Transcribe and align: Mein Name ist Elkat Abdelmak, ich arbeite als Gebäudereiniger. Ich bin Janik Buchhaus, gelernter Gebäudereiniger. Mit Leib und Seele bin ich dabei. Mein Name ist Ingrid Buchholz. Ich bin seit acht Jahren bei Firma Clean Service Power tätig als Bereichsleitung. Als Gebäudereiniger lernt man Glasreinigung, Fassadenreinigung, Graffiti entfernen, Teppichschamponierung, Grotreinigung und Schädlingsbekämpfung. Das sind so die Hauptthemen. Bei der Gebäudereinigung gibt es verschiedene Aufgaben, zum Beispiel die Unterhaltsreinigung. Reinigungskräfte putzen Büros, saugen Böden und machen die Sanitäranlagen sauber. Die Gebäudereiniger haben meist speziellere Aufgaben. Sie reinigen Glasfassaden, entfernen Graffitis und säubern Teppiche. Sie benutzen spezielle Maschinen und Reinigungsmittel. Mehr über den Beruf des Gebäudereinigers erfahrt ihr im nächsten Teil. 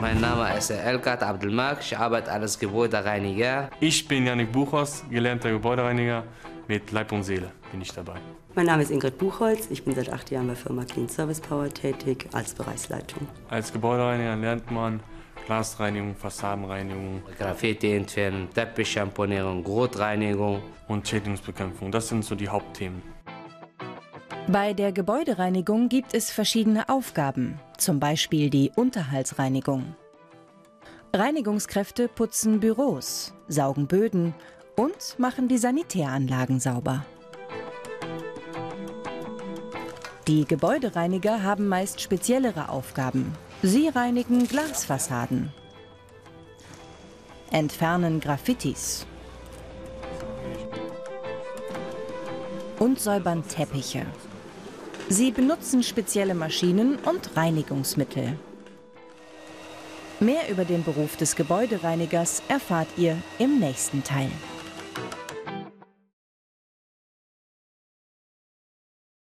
Mein 0.00 0.20
Name 0.20 0.56
ist 0.56 0.70
Elkat 0.70 1.24
Abdelmak, 1.24 1.80
ich 1.80 1.98
arbeite 1.98 2.30
als 2.30 2.56
Gebäudereiniger. 2.56 3.68
Ich 3.80 4.06
bin 4.06 4.26
Janik 4.26 4.52
Buchhaus, 4.52 5.04
gelernter 5.10 5.50
Gebäudereiniger. 5.50 6.22
Mit 6.68 6.92
Leib 6.92 7.10
und 7.10 7.24
Seele 7.24 7.50
bin 7.72 7.80
ich 7.80 7.92
dabei. 7.92 8.20
Mein 8.54 8.66
Name 8.66 8.82
ist 8.84 8.90
Ingrid 8.90 9.18
Buchholz. 9.18 9.66
Ich 9.70 9.84
bin 9.84 9.94
seit 9.94 10.10
acht 10.12 10.30
Jahren 10.30 10.46
bei 10.46 10.54
Firma 10.54 10.84
Clean 10.84 11.08
Service 11.08 11.40
Power 11.40 11.68
tätig 11.68 12.28
als 12.32 12.54
Bereichsleitung. 12.54 13.26
Als 13.50 13.72
Gebäudereiniger 13.72 14.36
lernt 14.36 14.70
man 14.70 15.00
Glasreinigung, 15.46 16.14
Fassadenreinigung, 16.14 17.22
Graffiti 17.36 17.96
entfernen, 17.96 18.48
Teppichschamponierung, 18.54 19.64
Grotreinigung 19.64 20.62
und 20.86 21.08
Schädlingsbekämpfung. 21.08 21.90
Das 21.90 22.08
sind 22.08 22.24
so 22.24 22.34
die 22.34 22.48
Hauptthemen. 22.48 23.02
Bei 24.50 24.72
der 24.72 24.92
Gebäudereinigung 24.92 25.90
gibt 25.90 26.14
es 26.14 26.30
verschiedene 26.30 26.88
Aufgaben, 26.88 27.60
zum 27.76 28.00
Beispiel 28.00 28.48
die 28.48 28.72
Unterhaltsreinigung. 28.74 29.94
Reinigungskräfte 31.12 32.08
putzen 32.08 32.58
Büros, 32.58 33.34
saugen 33.48 33.86
Böden 33.86 34.32
und 34.74 35.18
machen 35.18 35.48
die 35.48 35.58
Sanitäranlagen 35.58 36.60
sauber. 36.60 37.04
Die 40.26 40.46
Gebäudereiniger 40.46 41.42
haben 41.42 41.68
meist 41.68 42.00
speziellere 42.00 42.70
Aufgaben. 42.70 43.34
Sie 43.62 43.88
reinigen 43.88 44.48
Glasfassaden, 44.48 45.52
entfernen 47.50 48.18
Graffitis 48.18 49.06
und 52.78 52.98
säubern 52.98 53.46
Teppiche. 53.46 54.06
Sie 55.08 55.30
benutzen 55.30 55.82
spezielle 55.82 56.34
Maschinen 56.34 56.96
und 56.96 57.36
Reinigungsmittel. 57.36 58.38
Mehr 60.20 60.48
über 60.50 60.64
den 60.64 60.82
Beruf 60.82 61.16
des 61.16 61.36
Gebäudereinigers 61.36 62.42
erfahrt 62.48 62.88
ihr 62.96 63.16
im 63.38 63.60
nächsten 63.60 64.02
Teil. 64.02 64.30